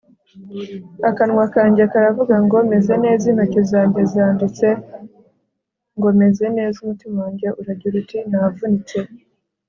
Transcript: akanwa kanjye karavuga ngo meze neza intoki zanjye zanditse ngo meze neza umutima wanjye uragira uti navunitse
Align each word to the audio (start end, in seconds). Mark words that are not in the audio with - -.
akanwa 1.09 1.45
kanjye 1.55 1.83
karavuga 1.93 2.35
ngo 2.45 2.57
meze 2.69 2.93
neza 3.03 3.23
intoki 3.31 3.61
zanjye 3.71 4.01
zanditse 4.13 4.67
ngo 5.97 6.07
meze 6.19 6.45
neza 6.57 6.75
umutima 6.83 7.15
wanjye 7.23 7.47
uragira 7.59 7.95
uti 8.01 8.17
navunitse 8.29 8.97